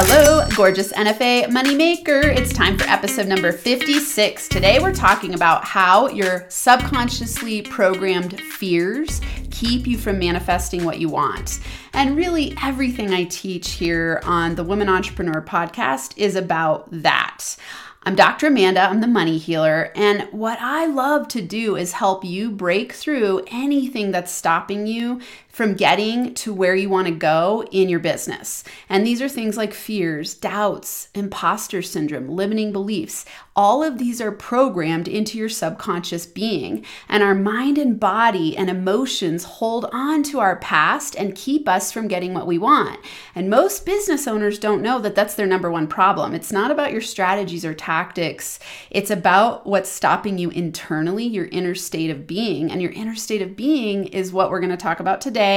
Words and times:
Hello, 0.00 0.46
gorgeous 0.54 0.92
NFA 0.92 1.46
moneymaker. 1.46 2.22
It's 2.24 2.52
time 2.52 2.78
for 2.78 2.84
episode 2.84 3.26
number 3.26 3.50
56. 3.50 4.46
Today 4.46 4.78
we're 4.78 4.94
talking 4.94 5.34
about 5.34 5.64
how 5.64 6.06
your 6.10 6.46
subconsciously 6.48 7.62
programmed 7.62 8.40
fears 8.40 9.20
keep 9.50 9.88
you 9.88 9.98
from 9.98 10.20
manifesting 10.20 10.84
what 10.84 11.00
you 11.00 11.08
want. 11.08 11.58
And 11.94 12.16
really, 12.16 12.54
everything 12.62 13.12
I 13.12 13.24
teach 13.24 13.70
here 13.70 14.20
on 14.22 14.54
the 14.54 14.62
Women 14.62 14.88
Entrepreneur 14.88 15.42
podcast 15.42 16.16
is 16.16 16.36
about 16.36 16.86
that. 16.92 17.56
I'm 18.04 18.14
Dr. 18.14 18.46
Amanda, 18.46 18.82
I'm 18.82 19.00
the 19.00 19.08
money 19.08 19.36
healer, 19.36 19.90
and 19.96 20.22
what 20.30 20.58
I 20.60 20.86
love 20.86 21.26
to 21.28 21.42
do 21.42 21.74
is 21.76 21.92
help 21.92 22.24
you 22.24 22.50
break 22.50 22.92
through 22.92 23.44
anything 23.48 24.12
that's 24.12 24.32
stopping 24.32 24.86
you 24.86 25.20
from 25.58 25.74
getting 25.74 26.32
to 26.34 26.54
where 26.54 26.76
you 26.76 26.88
want 26.88 27.08
to 27.08 27.12
go 27.12 27.64
in 27.72 27.88
your 27.88 27.98
business. 27.98 28.62
And 28.88 29.04
these 29.04 29.20
are 29.20 29.28
things 29.28 29.56
like 29.56 29.74
fears, 29.74 30.32
doubts, 30.34 31.08
imposter 31.16 31.82
syndrome, 31.82 32.28
limiting 32.28 32.70
beliefs. 32.70 33.24
All 33.56 33.82
of 33.82 33.98
these 33.98 34.20
are 34.20 34.30
programmed 34.30 35.08
into 35.08 35.36
your 35.36 35.48
subconscious 35.48 36.26
being. 36.26 36.84
And 37.08 37.24
our 37.24 37.34
mind 37.34 37.76
and 37.76 37.98
body 37.98 38.56
and 38.56 38.70
emotions 38.70 39.42
hold 39.42 39.86
on 39.86 40.22
to 40.24 40.38
our 40.38 40.54
past 40.60 41.16
and 41.16 41.34
keep 41.34 41.68
us 41.68 41.90
from 41.90 42.06
getting 42.06 42.34
what 42.34 42.46
we 42.46 42.56
want. 42.56 43.00
And 43.34 43.50
most 43.50 43.84
business 43.84 44.28
owners 44.28 44.60
don't 44.60 44.80
know 44.80 45.00
that 45.00 45.16
that's 45.16 45.34
their 45.34 45.44
number 45.44 45.72
one 45.72 45.88
problem. 45.88 46.36
It's 46.36 46.52
not 46.52 46.70
about 46.70 46.92
your 46.92 47.00
strategies 47.00 47.64
or 47.64 47.74
tactics, 47.74 48.60
it's 48.90 49.10
about 49.10 49.66
what's 49.66 49.90
stopping 49.90 50.38
you 50.38 50.50
internally, 50.50 51.24
your 51.24 51.46
inner 51.46 51.74
state 51.74 52.10
of 52.10 52.28
being. 52.28 52.70
And 52.70 52.80
your 52.80 52.92
inner 52.92 53.16
state 53.16 53.42
of 53.42 53.56
being 53.56 54.06
is 54.06 54.32
what 54.32 54.52
we're 54.52 54.60
going 54.60 54.70
to 54.70 54.76
talk 54.76 55.00
about 55.00 55.20
today 55.20 55.47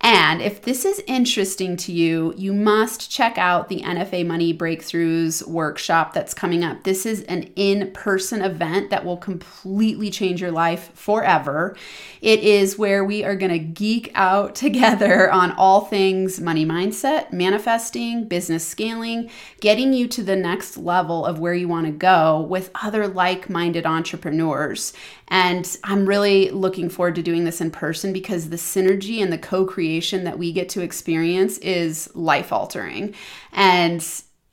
And 0.00 0.40
if 0.40 0.62
this 0.62 0.84
is 0.84 1.02
interesting 1.08 1.76
to 1.78 1.92
you, 1.92 2.32
you 2.36 2.52
must 2.52 3.10
check 3.10 3.36
out 3.36 3.68
the 3.68 3.80
NFA 3.80 4.24
Money 4.24 4.54
Breakthroughs 4.54 5.44
workshop 5.46 6.14
that's 6.14 6.32
coming 6.32 6.62
up. 6.62 6.84
This 6.84 7.04
is 7.04 7.22
an 7.22 7.50
in 7.56 7.90
person 7.90 8.40
event 8.40 8.90
that 8.90 9.04
will 9.04 9.16
completely 9.16 10.08
change 10.08 10.40
your 10.40 10.52
life 10.52 10.92
forever. 10.94 11.76
It 12.20 12.40
is 12.40 12.78
where 12.78 13.04
we 13.04 13.24
are 13.24 13.34
going 13.34 13.50
to 13.50 13.58
geek 13.58 14.12
out 14.14 14.54
together 14.68 15.32
on 15.32 15.50
all 15.52 15.80
things 15.80 16.40
money 16.40 16.64
mindset, 16.64 17.32
manifesting, 17.32 18.28
business 18.28 18.64
scaling, 18.64 19.28
getting 19.60 19.92
you 19.92 20.06
to 20.08 20.22
the 20.22 20.36
next 20.36 20.76
level 20.76 21.26
of 21.26 21.40
where 21.40 21.54
you 21.54 21.66
want 21.66 21.86
to 21.86 21.92
go 21.92 22.40
with 22.42 22.70
other 22.82 23.08
like 23.08 23.50
minded 23.50 23.84
entrepreneurs. 23.84 24.92
And 25.28 25.76
I'm 25.84 26.06
really 26.06 26.50
looking 26.50 26.88
forward 26.88 27.14
to 27.16 27.22
doing 27.22 27.44
this 27.44 27.60
in 27.60 27.70
person 27.70 28.12
because 28.12 28.48
the 28.48 28.56
synergy 28.56 29.22
and 29.22 29.32
the 29.32 29.38
co 29.38 29.64
creation 29.64 30.24
that 30.24 30.38
we 30.38 30.52
get 30.52 30.68
to 30.70 30.82
experience 30.82 31.58
is 31.58 32.10
life 32.14 32.52
altering. 32.52 33.14
And 33.52 34.04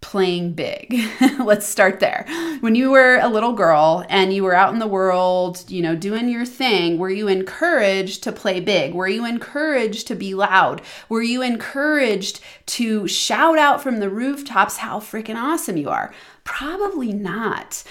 playing 0.03 0.53
big. 0.53 1.01
Let's 1.39 1.65
start 1.65 2.01
there. 2.01 2.27
When 2.61 2.75
you 2.75 2.91
were 2.91 3.19
a 3.23 3.29
little 3.29 3.53
girl 3.53 4.05
and 4.11 4.33
you 4.33 4.43
were 4.43 4.55
out 4.55 4.73
in 4.73 4.81
the 4.81 4.87
world, 4.87 5.65
you 5.69 5.81
know, 5.81 5.97
doing 5.97 6.29
your 6.29 6.45
thing, 6.45 6.99
were 6.99 7.09
you 7.09 7.29
encouraged 7.29 8.23
to 8.25 8.33
play 8.33 8.61
big? 8.61 8.95
Were 8.95 9.09
you 9.09 9.25
encouraged 9.25 10.09
to 10.09 10.15
be 10.15 10.35
loud? 10.35 10.83
Were 11.09 11.23
you 11.23 11.41
encouraged 11.41 12.41
to 12.67 13.07
shout 13.09 13.59
out 13.59 13.81
from 13.81 14.01
the 14.01 14.11
rooftops 14.11 14.79
how 14.79 14.99
freaking 14.99 15.37
awesome 15.37 15.77
you 15.77 15.89
are? 15.89 16.13
Probably 16.45 17.13
not. 17.13 17.83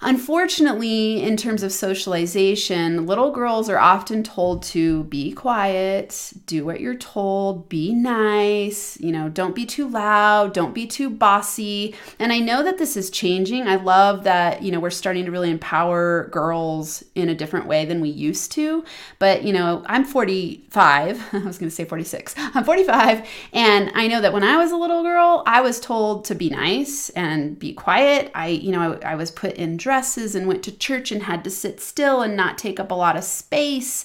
Unfortunately, 0.00 1.20
in 1.20 1.36
terms 1.36 1.64
of 1.64 1.72
socialization, 1.72 3.04
little 3.04 3.32
girls 3.32 3.68
are 3.68 3.78
often 3.78 4.22
told 4.22 4.62
to 4.62 5.02
be 5.04 5.32
quiet, 5.32 6.32
do 6.46 6.64
what 6.64 6.80
you're 6.80 6.94
told, 6.94 7.68
be 7.68 7.92
nice, 7.92 8.98
you 9.00 9.10
know, 9.10 9.28
don't 9.28 9.56
be 9.56 9.66
too 9.66 9.88
loud, 9.88 10.54
don't 10.54 10.72
be 10.72 10.86
too 10.86 11.10
bossy. 11.10 11.96
And 12.20 12.32
I 12.32 12.38
know 12.38 12.62
that 12.62 12.78
this 12.78 12.96
is 12.96 13.10
changing. 13.10 13.66
I 13.66 13.74
love 13.74 14.22
that, 14.22 14.62
you 14.62 14.70
know, 14.70 14.78
we're 14.78 14.90
starting 14.90 15.24
to 15.24 15.32
really 15.32 15.50
empower 15.50 16.28
girls 16.28 17.02
in 17.16 17.28
a 17.28 17.34
different 17.34 17.66
way 17.66 17.84
than 17.84 18.00
we 18.00 18.08
used 18.08 18.52
to. 18.52 18.84
But, 19.18 19.42
you 19.42 19.52
know, 19.52 19.82
I'm 19.86 20.04
45. 20.04 21.28
I 21.32 21.38
was 21.38 21.58
going 21.58 21.70
to 21.70 21.74
say 21.74 21.84
46. 21.84 22.34
I'm 22.38 22.62
45. 22.62 23.26
And 23.52 23.90
I 23.96 24.06
know 24.06 24.20
that 24.20 24.32
when 24.32 24.44
I 24.44 24.58
was 24.58 24.70
a 24.70 24.76
little 24.76 25.02
girl, 25.02 25.42
I 25.44 25.60
was 25.60 25.80
told 25.80 26.24
to 26.26 26.36
be 26.36 26.50
nice 26.50 27.10
and 27.10 27.58
be 27.58 27.72
quiet. 27.72 28.30
I, 28.32 28.46
you 28.46 28.70
know, 28.70 29.00
I, 29.02 29.12
I 29.12 29.14
was 29.16 29.32
put 29.32 29.54
in 29.54 29.76
dresses 29.88 30.34
and 30.34 30.46
went 30.46 30.62
to 30.62 30.76
church 30.76 31.10
and 31.10 31.22
had 31.22 31.42
to 31.42 31.48
sit 31.48 31.80
still 31.80 32.20
and 32.20 32.36
not 32.36 32.58
take 32.58 32.78
up 32.78 32.90
a 32.90 32.94
lot 32.94 33.16
of 33.16 33.24
space. 33.24 34.04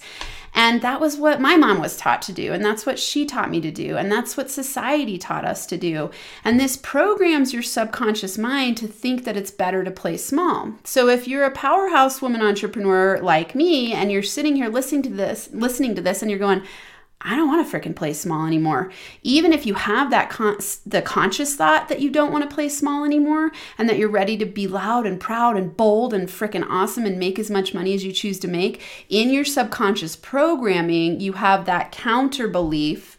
And 0.56 0.82
that 0.82 1.02
was 1.02 1.18
what 1.18 1.42
my 1.42 1.58
mom 1.58 1.82
was 1.82 1.98
taught 1.98 2.22
to 2.22 2.32
do. 2.32 2.54
And 2.54 2.64
that's 2.64 2.86
what 2.86 2.98
she 2.98 3.26
taught 3.26 3.52
me 3.52 3.60
to 3.60 3.70
do. 3.70 3.98
And 3.98 4.10
that's 4.10 4.38
what 4.38 4.50
society 4.50 5.18
taught 5.18 5.44
us 5.44 5.66
to 5.66 5.78
do. 5.78 6.10
And 6.46 6.58
this 6.58 6.78
programs 6.78 7.52
your 7.52 7.64
subconscious 7.64 8.38
mind 8.38 8.78
to 8.78 8.88
think 8.88 9.26
that 9.26 9.36
it's 9.36 9.52
better 9.52 9.84
to 9.84 9.92
play 9.92 10.16
small. 10.16 10.72
So 10.86 11.10
if 11.10 11.28
you're 11.28 11.44
a 11.44 11.52
powerhouse 11.52 12.22
woman 12.22 12.42
entrepreneur 12.42 13.20
like 13.20 13.54
me 13.54 13.92
and 13.92 14.10
you're 14.10 14.24
sitting 14.24 14.56
here 14.56 14.70
listening 14.70 15.04
to 15.04 15.10
this, 15.10 15.50
listening 15.52 15.96
to 15.96 16.02
this, 16.02 16.22
and 16.22 16.32
you're 16.32 16.40
going, 16.40 16.64
I 17.24 17.36
don't 17.36 17.48
want 17.48 17.68
to 17.68 17.80
freaking 17.80 17.96
play 17.96 18.14
small 18.14 18.46
anymore. 18.46 18.92
Even 19.22 19.54
if 19.54 19.66
you 19.66 19.76
have 19.76 20.12
that 20.12 20.30
con- 20.30 20.58
the 20.86 21.02
conscious 21.02 21.56
thought 21.56 21.90
that 21.90 22.02
you 22.02 22.10
don't 22.10 22.32
want 22.32 22.48
to 22.48 22.54
play 22.54 22.70
small 22.70 23.06
anymore 23.06 23.52
and 23.78 23.88
that 23.90 23.98
you're 23.98 24.10
ready 24.10 24.38
to 24.38 24.46
be 24.46 24.68
loud 24.68 25.06
and 25.06 25.20
proud 25.20 25.56
and 25.56 25.78
bold 25.78 26.14
and 26.14 26.28
freaking 26.28 26.66
awesome 26.70 27.06
and 27.06 27.18
make 27.18 27.40
as 27.40 27.50
much 27.50 27.74
money 27.74 27.94
as 27.94 28.04
you 28.04 28.12
choose 28.12 28.40
to 28.40 28.48
make, 28.48 28.82
in 29.10 29.30
your 29.30 29.46
subconscious 29.46 30.16
programming, 30.16 31.20
you 31.20 31.34
have 31.34 31.66
that 31.66 31.92
counter 31.92 32.48
belief 32.48 33.18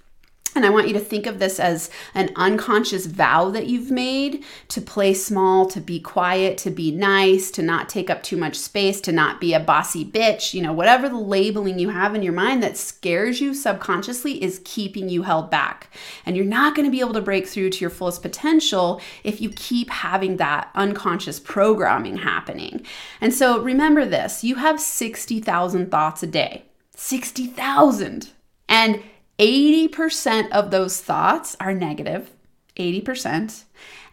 and 0.55 0.65
I 0.65 0.71
want 0.71 0.87
you 0.87 0.95
to 0.95 1.01
think 1.01 1.27
of 1.27 1.39
this 1.39 1.59
as 1.59 1.91
an 2.15 2.31
unconscious 2.37 3.07
vow 3.07 3.51
that 3.51 3.67
you've 3.67 3.91
made 3.91 4.45
to 4.69 4.81
play 4.81 5.15
small, 5.15 5.67
to 5.67 5.81
be 5.81 5.99
quiet, 5.99 6.59
to 6.59 6.71
be 6.71 6.91
nice, 6.91 7.51
to 7.53 7.63
not 7.63 7.89
take 7.89 8.11
up 8.11 8.23
too 8.23 8.37
much 8.37 8.57
space, 8.57 9.01
to 9.03 9.13
not 9.13 9.41
be 9.41 9.53
a 9.53 9.61
bossy 9.61 10.05
bitch. 10.05 10.55
You 10.55 10.63
know, 10.63 10.73
whatever 10.73 11.09
the 11.09 11.17
labeling 11.17 11.79
you 11.79 11.91
have 11.91 12.15
in 12.15 12.23
your 12.23 12.33
mind 12.33 12.63
that 12.63 12.77
scares 12.77 13.41
you 13.41 13.55
subconsciously 13.55 14.43
is 14.43 14.61
keeping 14.65 15.09
you 15.09 15.23
held 15.23 15.51
back. 15.51 15.93
And 16.25 16.37
you're 16.37 16.45
not 16.45 16.75
going 16.75 16.87
to 16.87 16.93
be 16.93 17.01
able 17.01 17.15
to 17.15 17.21
break 17.21 17.47
through 17.47 17.71
to 17.71 17.81
your 17.81 17.91
fullest 17.91 18.23
potential 18.23 19.01
if 19.23 19.41
you 19.41 19.51
keep 19.51 19.91
having 19.91 20.37
that 20.37 20.71
unconscious 20.75 21.41
programming 21.41 22.19
happening. 22.19 22.85
And 23.21 23.33
so 23.35 23.61
remember 23.61 24.05
this 24.05 24.45
you 24.45 24.57
have 24.57 24.81
60,000 24.81 25.91
thoughts 25.91 26.23
a 26.23 26.27
day. 26.27 26.65
60,000. 26.97 28.31
And 28.69 29.03
80% 29.39 30.51
of 30.51 30.71
those 30.71 31.01
thoughts 31.01 31.57
are 31.61 31.75
negative, 31.75 32.31
80%, 32.77 33.65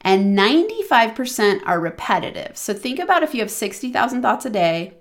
and 0.01 0.37
95% 0.37 1.61
are 1.65 1.79
repetitive. 1.79 2.57
So 2.57 2.73
think 2.73 2.99
about 2.99 3.23
if 3.23 3.33
you 3.33 3.41
have 3.41 3.51
60,000 3.51 4.21
thoughts 4.21 4.45
a 4.45 4.49
day 4.49 4.93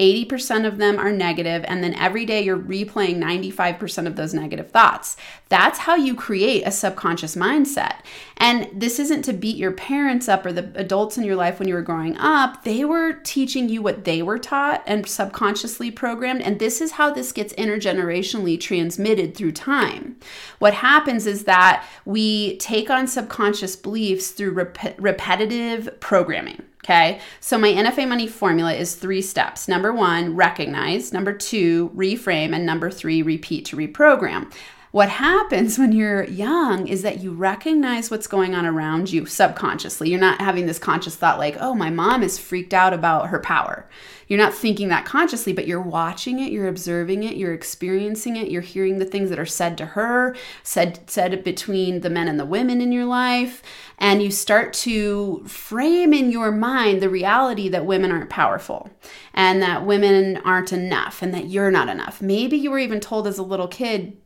80% 0.00 0.66
of 0.66 0.78
them 0.78 0.98
are 0.98 1.12
negative, 1.12 1.64
and 1.68 1.84
then 1.84 1.94
every 1.94 2.24
day 2.24 2.42
you're 2.42 2.58
replaying 2.58 3.18
95% 3.18 4.06
of 4.06 4.16
those 4.16 4.32
negative 4.32 4.70
thoughts. 4.70 5.18
That's 5.50 5.80
how 5.80 5.96
you 5.96 6.14
create 6.14 6.62
a 6.62 6.70
subconscious 6.70 7.36
mindset. 7.36 7.96
And 8.38 8.70
this 8.72 8.98
isn't 8.98 9.22
to 9.22 9.34
beat 9.34 9.56
your 9.56 9.72
parents 9.72 10.28
up 10.28 10.46
or 10.46 10.52
the 10.52 10.72
adults 10.76 11.18
in 11.18 11.24
your 11.24 11.36
life 11.36 11.58
when 11.58 11.68
you 11.68 11.74
were 11.74 11.82
growing 11.82 12.16
up. 12.16 12.64
They 12.64 12.86
were 12.86 13.12
teaching 13.12 13.68
you 13.68 13.82
what 13.82 14.04
they 14.04 14.22
were 14.22 14.38
taught 14.38 14.82
and 14.86 15.06
subconsciously 15.06 15.90
programmed. 15.90 16.40
And 16.40 16.58
this 16.58 16.80
is 16.80 16.92
how 16.92 17.12
this 17.12 17.30
gets 17.30 17.52
intergenerationally 17.54 18.58
transmitted 18.58 19.36
through 19.36 19.52
time. 19.52 20.16
What 20.58 20.72
happens 20.74 21.26
is 21.26 21.44
that 21.44 21.86
we 22.06 22.56
take 22.56 22.88
on 22.88 23.06
subconscious 23.06 23.76
beliefs 23.76 24.30
through 24.30 24.52
rep- 24.52 24.98
repetitive 24.98 26.00
programming. 26.00 26.62
Okay, 26.84 27.20
so 27.38 27.58
my 27.58 27.68
NFA 27.68 28.08
money 28.08 28.26
formula 28.26 28.72
is 28.72 28.96
three 28.96 29.22
steps. 29.22 29.68
Number 29.68 29.92
one, 29.92 30.34
recognize. 30.34 31.12
Number 31.12 31.32
two, 31.32 31.90
reframe. 31.90 32.52
And 32.52 32.66
number 32.66 32.90
three, 32.90 33.22
repeat 33.22 33.64
to 33.66 33.76
reprogram. 33.76 34.52
What 34.92 35.08
happens 35.08 35.78
when 35.78 35.90
you're 35.90 36.24
young 36.24 36.86
is 36.86 37.00
that 37.00 37.20
you 37.20 37.32
recognize 37.32 38.10
what's 38.10 38.26
going 38.26 38.54
on 38.54 38.66
around 38.66 39.10
you 39.10 39.24
subconsciously. 39.24 40.10
You're 40.10 40.20
not 40.20 40.42
having 40.42 40.66
this 40.66 40.78
conscious 40.78 41.16
thought 41.16 41.38
like, 41.38 41.56
oh, 41.58 41.74
my 41.74 41.88
mom 41.88 42.22
is 42.22 42.38
freaked 42.38 42.74
out 42.74 42.92
about 42.92 43.30
her 43.30 43.38
power. 43.38 43.88
You're 44.28 44.38
not 44.38 44.52
thinking 44.52 44.88
that 44.88 45.06
consciously, 45.06 45.54
but 45.54 45.66
you're 45.66 45.80
watching 45.80 46.40
it, 46.40 46.52
you're 46.52 46.68
observing 46.68 47.22
it, 47.22 47.36
you're 47.36 47.54
experiencing 47.54 48.36
it, 48.36 48.50
you're 48.50 48.60
hearing 48.60 48.98
the 48.98 49.06
things 49.06 49.30
that 49.30 49.38
are 49.38 49.46
said 49.46 49.78
to 49.78 49.86
her, 49.86 50.36
said 50.62 51.00
said 51.08 51.42
between 51.42 52.02
the 52.02 52.10
men 52.10 52.28
and 52.28 52.38
the 52.38 52.44
women 52.44 52.82
in 52.82 52.92
your 52.92 53.06
life, 53.06 53.62
and 53.98 54.22
you 54.22 54.30
start 54.30 54.74
to 54.74 55.42
frame 55.46 56.12
in 56.12 56.30
your 56.30 56.52
mind 56.52 57.00
the 57.00 57.08
reality 57.08 57.68
that 57.70 57.86
women 57.86 58.12
aren't 58.12 58.30
powerful 58.30 58.90
and 59.32 59.62
that 59.62 59.86
women 59.86 60.36
aren't 60.44 60.72
enough 60.72 61.22
and 61.22 61.32
that 61.32 61.46
you're 61.46 61.70
not 61.70 61.88
enough. 61.88 62.20
Maybe 62.20 62.58
you 62.58 62.70
were 62.70 62.78
even 62.78 63.00
told 63.00 63.26
as 63.26 63.38
a 63.38 63.42
little 63.42 63.68
kid 63.68 64.18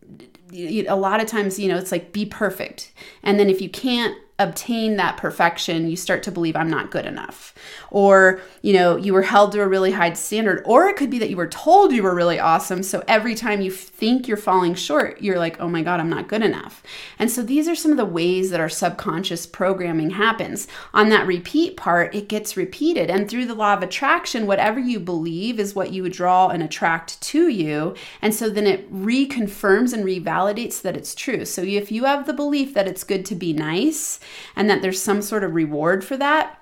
a 0.53 0.95
lot 0.95 1.21
of 1.21 1.27
times, 1.27 1.59
you 1.59 1.69
know, 1.69 1.77
it's 1.77 1.93
like 1.93 2.13
be 2.13 2.25
perfect. 2.25 2.93
And 3.23 3.39
then 3.39 3.49
if 3.49 3.61
you 3.61 3.69
can't 3.69 4.17
obtain 4.39 4.97
that 4.97 5.17
perfection, 5.17 5.89
you 5.89 5.97
start 5.97 6.23
to 6.23 6.31
believe 6.31 6.57
I'm 6.57 6.69
not 6.69 6.91
good 6.91 7.07
enough. 7.07 7.55
Or, 7.91 8.41
you 8.61 8.75
know, 8.75 8.97
you 8.97 9.15
were 9.15 9.23
held 9.23 9.53
to 9.53 9.63
a 9.63 9.69
really 9.69 9.93
high 9.93 10.13
standard. 10.13 10.63
Or 10.67 10.87
it 10.89 10.97
could 10.97 11.09
be 11.09 11.19
that 11.21 11.31
you 11.31 11.39
were 11.39 11.47
told 11.47 11.93
you 11.93 12.03
were 12.03 12.15
really 12.15 12.39
awesome. 12.39 12.83
So 12.83 13.03
every 13.09 13.35
time 13.35 13.63
you 13.63 13.71
think 13.71 14.29
you're 14.29 14.37
falling 14.37 14.75
short, 14.75 15.23
you're 15.23 15.39
like, 15.39 15.59
oh 15.59 15.69
my 15.69 15.83
God, 15.83 16.01
I'm 16.01 16.11
not 16.11 16.29
good 16.29 16.43
enough. 16.43 16.83
And 17.19 17.31
so 17.31 17.43
these 17.43 17.67
are 17.67 17.75
some 17.75 17.93
of 17.93 17.97
the 17.97 18.05
ways 18.05 18.51
that 18.51 18.61
our 18.61 18.69
subconscious 18.69 19.47
programming 19.47 20.11
happens. 20.11 20.69
On 20.93 21.09
that 21.09 21.27
repeat 21.27 21.79
part, 21.79 22.15
it 22.15 22.29
gets 22.29 22.59
repeated. 22.59 23.09
And 23.09 23.31
through 23.31 23.47
the 23.47 23.55
law 23.55 23.73
of 23.73 23.83
attraction, 23.83 24.47
whatever 24.47 24.79
you 24.79 25.01
believe 25.01 25.59
is 25.59 25.75
what 25.75 25.93
you 25.93 26.03
would 26.03 26.13
draw 26.13 26.49
and 26.49 26.63
attract 26.63 27.23
to 27.23 27.49
you. 27.49 27.95
And 28.21 28.35
so 28.35 28.51
then 28.51 28.67
it 28.67 28.93
reconfirms 28.93 29.95
and 29.95 30.05
revalidates 30.05 30.83
that 30.83 30.97
it's 30.97 31.15
true. 31.15 31.47
So 31.47 31.63
if 31.63 31.91
you 31.91 32.05
have 32.05 32.27
the 32.27 32.35
belief 32.35 32.75
that 32.75 32.87
it's 32.87 33.05
good 33.05 33.25
to 33.27 33.35
be 33.35 33.55
nice, 33.55 34.21
and 34.55 34.69
that 34.71 34.83
there's 34.83 35.03
some 35.03 35.23
sort 35.23 35.45
of 35.45 35.55
reward 35.55 36.05
for 36.05 36.17
that 36.17 36.61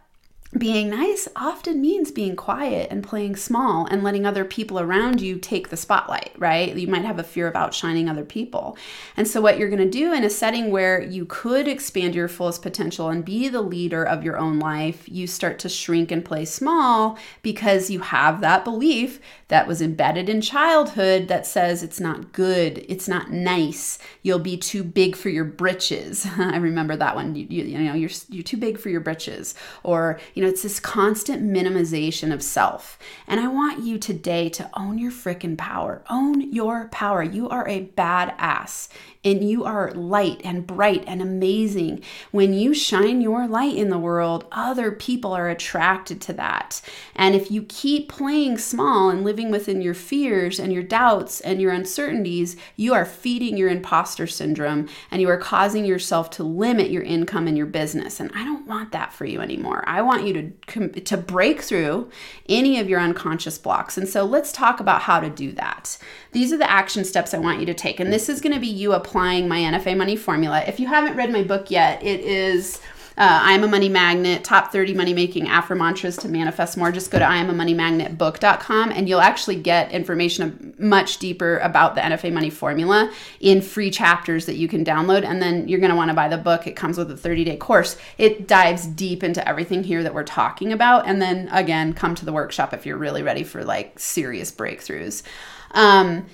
being 0.56 0.90
nice 0.90 1.26
often 1.34 1.80
means 1.80 2.12
being 2.12 2.36
quiet 2.36 2.88
and 2.90 3.02
playing 3.02 3.34
small 3.34 3.86
and 3.86 4.04
letting 4.04 4.24
other 4.24 4.44
people 4.44 4.78
around 4.78 5.20
you 5.20 5.36
take 5.36 5.68
the 5.68 5.76
spotlight, 5.76 6.30
right? 6.38 6.76
You 6.76 6.86
might 6.86 7.04
have 7.04 7.18
a 7.18 7.24
fear 7.24 7.48
of 7.48 7.56
outshining 7.56 8.08
other 8.08 8.24
people. 8.24 8.76
And 9.16 9.26
so, 9.26 9.40
what 9.40 9.58
you're 9.58 9.68
going 9.68 9.82
to 9.82 9.90
do 9.90 10.12
in 10.12 10.22
a 10.22 10.30
setting 10.30 10.70
where 10.70 11.02
you 11.02 11.26
could 11.26 11.66
expand 11.66 12.14
your 12.14 12.28
fullest 12.28 12.62
potential 12.62 13.08
and 13.08 13.24
be 13.24 13.48
the 13.48 13.62
leader 13.62 14.04
of 14.04 14.22
your 14.22 14.36
own 14.36 14.60
life, 14.60 15.08
you 15.08 15.26
start 15.26 15.58
to 15.60 15.68
shrink 15.68 16.12
and 16.12 16.24
play 16.24 16.44
small 16.44 17.18
because 17.42 17.90
you 17.90 18.00
have 18.00 18.40
that 18.40 18.64
belief 18.64 19.20
that 19.48 19.66
was 19.66 19.82
embedded 19.82 20.28
in 20.28 20.40
childhood 20.40 21.28
that 21.28 21.46
says 21.46 21.82
it's 21.82 22.00
not 22.00 22.32
good, 22.32 22.84
it's 22.88 23.08
not 23.08 23.30
nice, 23.30 23.98
you'll 24.22 24.38
be 24.38 24.56
too 24.56 24.84
big 24.84 25.16
for 25.16 25.28
your 25.30 25.44
britches. 25.44 26.26
I 26.38 26.56
remember 26.56 26.96
that 26.96 27.14
one. 27.14 27.34
You, 27.34 27.46
you, 27.48 27.64
you 27.64 27.78
know, 27.78 27.94
you're, 27.94 28.10
you're 28.28 28.42
too 28.42 28.56
big 28.56 28.78
for 28.78 28.88
your 28.88 29.00
britches. 29.00 29.54
Or, 29.82 30.18
you 30.34 30.43
it's 30.46 30.62
this 30.62 30.80
constant 30.80 31.42
minimization 31.42 32.32
of 32.32 32.42
self. 32.42 32.98
And 33.26 33.40
I 33.40 33.48
want 33.48 33.84
you 33.84 33.98
today 33.98 34.48
to 34.50 34.70
own 34.74 34.98
your 34.98 35.12
freaking 35.12 35.56
power. 35.56 36.02
Own 36.10 36.52
your 36.52 36.88
power. 36.88 37.22
You 37.22 37.48
are 37.48 37.68
a 37.68 37.86
badass 37.86 38.88
and 39.24 39.48
you 39.48 39.64
are 39.64 39.90
light 39.92 40.40
and 40.44 40.66
bright 40.66 41.02
and 41.06 41.22
amazing. 41.22 42.02
When 42.30 42.52
you 42.52 42.74
shine 42.74 43.20
your 43.20 43.48
light 43.48 43.74
in 43.74 43.88
the 43.88 43.98
world, 43.98 44.44
other 44.52 44.92
people 44.92 45.32
are 45.32 45.48
attracted 45.48 46.20
to 46.22 46.32
that. 46.34 46.82
And 47.16 47.34
if 47.34 47.50
you 47.50 47.62
keep 47.62 48.08
playing 48.08 48.58
small 48.58 49.08
and 49.08 49.24
living 49.24 49.50
within 49.50 49.80
your 49.80 49.94
fears 49.94 50.60
and 50.60 50.72
your 50.72 50.82
doubts 50.82 51.40
and 51.40 51.60
your 51.60 51.72
uncertainties, 51.72 52.56
you 52.76 52.92
are 52.92 53.06
feeding 53.06 53.56
your 53.56 53.70
imposter 53.70 54.26
syndrome 54.26 54.88
and 55.10 55.22
you 55.22 55.28
are 55.28 55.38
causing 55.38 55.84
yourself 55.84 56.30
to 56.30 56.44
limit 56.44 56.90
your 56.90 57.02
income 57.02 57.46
and 57.46 57.56
your 57.56 57.66
business. 57.66 58.20
And 58.20 58.30
I 58.34 58.44
don't 58.44 58.66
want 58.66 58.92
that 58.92 59.12
for 59.12 59.24
you 59.24 59.40
anymore. 59.40 59.84
I 59.86 60.02
want 60.02 60.26
to 60.34 61.00
to 61.00 61.16
break 61.16 61.62
through 61.62 62.10
any 62.48 62.78
of 62.78 62.88
your 62.88 63.00
unconscious 63.00 63.58
blocks. 63.58 63.96
And 63.96 64.08
so 64.08 64.24
let's 64.24 64.52
talk 64.52 64.80
about 64.80 65.02
how 65.02 65.20
to 65.20 65.30
do 65.30 65.52
that. 65.52 65.96
These 66.32 66.52
are 66.52 66.58
the 66.58 66.70
action 66.70 67.04
steps 67.04 67.32
I 67.32 67.38
want 67.38 67.60
you 67.60 67.66
to 67.66 67.74
take. 67.74 68.00
And 68.00 68.12
this 68.12 68.28
is 68.28 68.40
going 68.40 68.54
to 68.54 68.60
be 68.60 68.66
you 68.66 68.92
applying 68.92 69.48
my 69.48 69.60
NFA 69.60 69.96
money 69.96 70.16
formula. 70.16 70.62
If 70.66 70.78
you 70.78 70.86
haven't 70.86 71.16
read 71.16 71.32
my 71.32 71.42
book 71.42 71.70
yet, 71.70 72.02
it 72.02 72.20
is 72.20 72.80
uh, 73.16 73.40
I 73.42 73.52
am 73.52 73.62
a 73.62 73.68
money 73.68 73.88
magnet, 73.88 74.42
top 74.42 74.72
30 74.72 74.94
money 74.94 75.14
making 75.14 75.46
affirmantras 75.46 76.16
to 76.18 76.28
manifest 76.28 76.76
more. 76.76 76.90
Just 76.90 77.12
go 77.12 77.20
to 77.20 77.24
iamamoneymagnetbook.com 77.24 78.90
and 78.90 79.08
you'll 79.08 79.20
actually 79.20 79.54
get 79.56 79.92
information 79.92 80.74
much 80.78 81.18
deeper 81.18 81.58
about 81.58 81.94
the 81.94 82.00
NFA 82.00 82.32
money 82.32 82.50
formula 82.50 83.12
in 83.38 83.62
free 83.62 83.90
chapters 83.90 84.46
that 84.46 84.56
you 84.56 84.66
can 84.66 84.84
download. 84.84 85.24
And 85.24 85.40
then 85.40 85.68
you're 85.68 85.78
going 85.78 85.90
to 85.90 85.96
want 85.96 86.10
to 86.10 86.14
buy 86.14 86.26
the 86.26 86.38
book. 86.38 86.66
It 86.66 86.74
comes 86.74 86.98
with 86.98 87.08
a 87.10 87.16
30 87.16 87.44
day 87.44 87.56
course. 87.56 87.96
It 88.18 88.48
dives 88.48 88.86
deep 88.86 89.22
into 89.22 89.46
everything 89.48 89.84
here 89.84 90.02
that 90.02 90.12
we're 90.12 90.24
talking 90.24 90.72
about. 90.72 91.06
And 91.06 91.22
then 91.22 91.48
again, 91.52 91.92
come 91.92 92.16
to 92.16 92.24
the 92.24 92.32
workshop 92.32 92.74
if 92.74 92.84
you're 92.84 92.98
really 92.98 93.22
ready 93.22 93.44
for 93.44 93.64
like 93.64 93.98
serious 93.98 94.50
breakthroughs. 94.50 95.22
Um, 95.70 96.26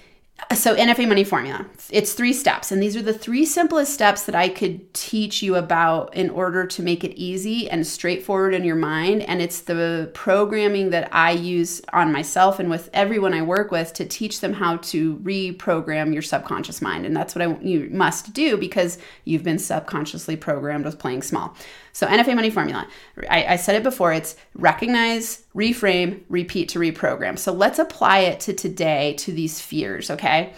so 0.54 0.74
NFA 0.74 1.06
money 1.06 1.24
formula. 1.24 1.66
It's 1.90 2.12
three 2.12 2.32
steps 2.32 2.72
and 2.72 2.82
these 2.82 2.96
are 2.96 3.02
the 3.02 3.14
three 3.14 3.44
simplest 3.44 3.94
steps 3.94 4.24
that 4.24 4.34
I 4.34 4.48
could 4.48 4.92
teach 4.94 5.42
you 5.42 5.56
about 5.56 6.14
in 6.14 6.30
order 6.30 6.66
to 6.66 6.82
make 6.82 7.04
it 7.04 7.16
easy 7.16 7.70
and 7.70 7.86
straightforward 7.86 8.54
in 8.54 8.64
your 8.64 8.76
mind 8.76 9.22
and 9.22 9.40
it's 9.40 9.60
the 9.60 10.10
programming 10.14 10.90
that 10.90 11.08
I 11.12 11.32
use 11.32 11.80
on 11.92 12.12
myself 12.12 12.58
and 12.58 12.68
with 12.68 12.90
everyone 12.92 13.34
I 13.34 13.42
work 13.42 13.70
with 13.70 13.92
to 13.94 14.04
teach 14.04 14.40
them 14.40 14.52
how 14.52 14.78
to 14.78 15.16
reprogram 15.18 16.12
your 16.12 16.22
subconscious 16.22 16.82
mind 16.82 17.06
and 17.06 17.16
that's 17.16 17.34
what 17.34 17.42
I 17.42 17.56
you 17.60 17.88
must 17.90 18.32
do 18.32 18.56
because 18.56 18.98
you've 19.24 19.44
been 19.44 19.58
subconsciously 19.58 20.36
programmed 20.36 20.84
with 20.84 20.98
playing 20.98 21.22
small. 21.22 21.56
So, 21.92 22.06
NFA 22.06 22.34
money 22.34 22.50
formula, 22.50 22.86
I, 23.28 23.44
I, 23.44 23.56
said 23.56 23.76
it 23.76 23.82
before, 23.82 24.12
it's 24.12 24.36
recognize, 24.54 25.44
reframe, 25.54 26.20
repeat 26.28 26.68
to 26.70 26.78
reprogram. 26.78 27.38
So, 27.38 27.52
let's 27.52 27.78
apply 27.78 28.20
it 28.20 28.40
to 28.40 28.52
today 28.52 29.14
to 29.18 29.32
these 29.32 29.60
fears, 29.60 30.10
okay? 30.10 30.52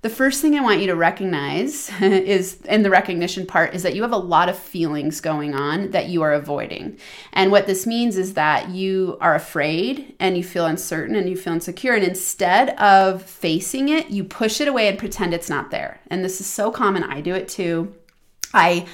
The 0.00 0.08
first 0.08 0.40
thing 0.40 0.56
I 0.56 0.62
want 0.62 0.80
you 0.80 0.86
to 0.86 0.94
recognize 0.94 1.90
is, 2.00 2.60
in 2.62 2.82
the 2.82 2.90
recognition 2.90 3.46
part, 3.46 3.74
is 3.74 3.82
that 3.82 3.96
you 3.96 4.02
have 4.02 4.12
a 4.12 4.16
lot 4.16 4.48
of 4.48 4.56
feelings 4.56 5.20
going 5.20 5.54
on 5.56 5.90
that 5.90 6.08
you 6.08 6.22
are 6.22 6.32
avoiding. 6.32 6.98
And 7.32 7.50
what 7.50 7.66
this 7.66 7.84
means 7.84 8.16
is 8.16 8.34
that 8.34 8.68
you 8.68 9.18
are 9.20 9.34
afraid 9.34 10.14
and 10.20 10.36
you 10.36 10.44
feel 10.44 10.66
uncertain 10.66 11.16
and 11.16 11.28
you 11.28 11.36
feel 11.36 11.52
insecure. 11.52 11.94
And 11.94 12.04
instead 12.04 12.70
of 12.78 13.24
facing 13.24 13.88
it, 13.88 14.10
you 14.10 14.22
push 14.22 14.60
it 14.60 14.68
away 14.68 14.86
and 14.86 14.98
pretend 14.98 15.34
it's 15.34 15.50
not 15.50 15.72
there. 15.72 16.00
And 16.06 16.24
this 16.24 16.40
is 16.40 16.46
so 16.46 16.70
common. 16.70 17.02
I 17.02 17.20
do 17.20 17.34
it 17.34 17.48
too. 17.48 17.92
I 18.54 18.86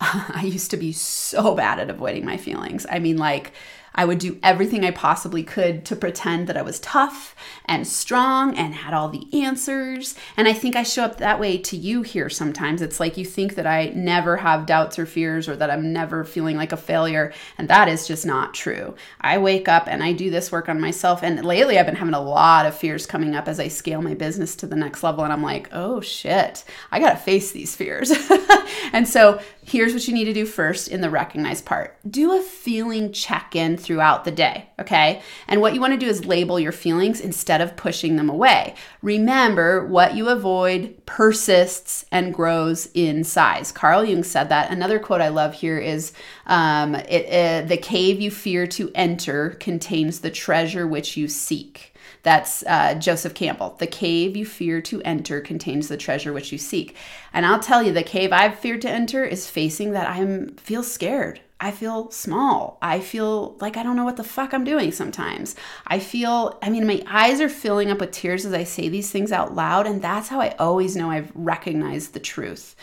I 0.00 0.42
used 0.44 0.70
to 0.70 0.76
be 0.76 0.92
so 0.92 1.54
bad 1.54 1.78
at 1.80 1.90
avoiding 1.90 2.24
my 2.24 2.36
feelings. 2.36 2.86
I 2.88 2.98
mean, 2.98 3.16
like, 3.16 3.52
I 3.98 4.04
would 4.04 4.20
do 4.20 4.38
everything 4.44 4.84
I 4.84 4.92
possibly 4.92 5.42
could 5.42 5.84
to 5.86 5.96
pretend 5.96 6.46
that 6.46 6.56
I 6.56 6.62
was 6.62 6.78
tough 6.78 7.34
and 7.64 7.84
strong 7.84 8.56
and 8.56 8.72
had 8.72 8.94
all 8.94 9.08
the 9.08 9.26
answers. 9.42 10.14
And 10.36 10.46
I 10.46 10.52
think 10.52 10.76
I 10.76 10.84
show 10.84 11.02
up 11.02 11.16
that 11.16 11.40
way 11.40 11.58
to 11.58 11.76
you 11.76 12.02
here 12.02 12.28
sometimes. 12.30 12.80
It's 12.80 13.00
like 13.00 13.16
you 13.16 13.24
think 13.24 13.56
that 13.56 13.66
I 13.66 13.86
never 13.96 14.36
have 14.36 14.66
doubts 14.66 15.00
or 15.00 15.06
fears 15.06 15.48
or 15.48 15.56
that 15.56 15.68
I'm 15.68 15.92
never 15.92 16.22
feeling 16.22 16.56
like 16.56 16.70
a 16.70 16.76
failure. 16.76 17.32
And 17.58 17.68
that 17.70 17.88
is 17.88 18.06
just 18.06 18.24
not 18.24 18.54
true. 18.54 18.94
I 19.20 19.38
wake 19.38 19.66
up 19.66 19.88
and 19.88 20.00
I 20.00 20.12
do 20.12 20.30
this 20.30 20.52
work 20.52 20.68
on 20.68 20.80
myself. 20.80 21.24
And 21.24 21.44
lately 21.44 21.76
I've 21.76 21.86
been 21.86 21.96
having 21.96 22.14
a 22.14 22.20
lot 22.20 22.66
of 22.66 22.78
fears 22.78 23.04
coming 23.04 23.34
up 23.34 23.48
as 23.48 23.58
I 23.58 23.66
scale 23.66 24.00
my 24.00 24.14
business 24.14 24.54
to 24.56 24.68
the 24.68 24.76
next 24.76 25.02
level. 25.02 25.24
And 25.24 25.32
I'm 25.32 25.42
like, 25.42 25.70
oh 25.72 26.00
shit, 26.00 26.64
I 26.92 27.00
got 27.00 27.10
to 27.10 27.16
face 27.16 27.50
these 27.50 27.74
fears. 27.74 28.12
and 28.92 29.08
so 29.08 29.40
here's 29.68 29.92
what 29.92 30.08
you 30.08 30.14
need 30.14 30.24
to 30.24 30.32
do 30.32 30.46
first 30.46 30.88
in 30.88 31.00
the 31.00 31.10
recognize 31.10 31.60
part 31.60 31.96
do 32.08 32.32
a 32.32 32.42
feeling 32.42 33.12
check 33.12 33.54
in 33.54 33.76
throughout 33.76 34.24
the 34.24 34.30
day, 34.30 34.68
okay? 34.78 35.20
And 35.46 35.60
what 35.60 35.74
you 35.74 35.80
want 35.80 35.92
to 35.92 35.98
do 35.98 36.06
is 36.06 36.24
label 36.24 36.58
your 36.58 36.72
feelings 36.72 37.20
instead 37.20 37.60
of 37.60 37.76
pushing 37.76 38.16
them 38.16 38.30
away. 38.30 38.74
Remember, 39.02 39.86
what 39.86 40.14
you 40.14 40.28
avoid 40.28 41.04
persists 41.06 42.04
and 42.10 42.32
grows 42.32 42.88
in 42.94 43.24
size. 43.24 43.72
Carl 43.72 44.04
Jung 44.04 44.22
said 44.22 44.48
that. 44.48 44.70
Another 44.70 44.98
quote 44.98 45.20
I 45.20 45.28
love 45.28 45.54
here 45.54 45.78
is 45.78 46.12
um, 46.46 46.94
it, 46.94 47.26
uh, 47.26 47.66
The 47.66 47.76
cave 47.76 48.20
you 48.20 48.30
fear 48.30 48.66
to 48.68 48.90
enter 48.94 49.50
contains 49.60 50.20
the 50.20 50.30
treasure 50.30 50.86
which 50.86 51.16
you 51.16 51.28
seek. 51.28 51.94
That's 52.22 52.62
uh, 52.66 52.94
Joseph 52.94 53.34
Campbell. 53.34 53.76
The 53.78 53.86
cave 53.86 54.36
you 54.36 54.44
fear 54.44 54.80
to 54.82 55.02
enter 55.02 55.40
contains 55.40 55.88
the 55.88 55.96
treasure 55.96 56.32
which 56.32 56.52
you 56.52 56.58
seek. 56.58 56.96
And 57.32 57.46
I'll 57.46 57.60
tell 57.60 57.82
you, 57.82 57.92
the 57.92 58.02
cave 58.02 58.32
I've 58.32 58.58
feared 58.58 58.82
to 58.82 58.90
enter 58.90 59.24
is 59.24 59.50
facing 59.50 59.92
that 59.92 60.08
I 60.08 60.18
am 60.18 60.54
feel 60.56 60.82
scared. 60.82 61.40
I 61.60 61.72
feel 61.72 62.10
small. 62.12 62.78
I 62.80 63.00
feel 63.00 63.56
like 63.60 63.76
I 63.76 63.82
don't 63.82 63.96
know 63.96 64.04
what 64.04 64.16
the 64.16 64.22
fuck 64.22 64.54
I'm 64.54 64.62
doing 64.62 64.92
sometimes. 64.92 65.56
I 65.88 65.98
feel, 65.98 66.56
I 66.62 66.70
mean, 66.70 66.86
my 66.86 67.02
eyes 67.08 67.40
are 67.40 67.48
filling 67.48 67.90
up 67.90 67.98
with 67.98 68.12
tears 68.12 68.46
as 68.46 68.52
I 68.52 68.62
say 68.62 68.88
these 68.88 69.10
things 69.10 69.32
out 69.32 69.56
loud, 69.56 69.86
and 69.86 70.00
that's 70.00 70.28
how 70.28 70.40
I 70.40 70.50
always 70.60 70.94
know 70.94 71.10
I've 71.10 71.32
recognized 71.34 72.12
the 72.12 72.20
truth. 72.20 72.76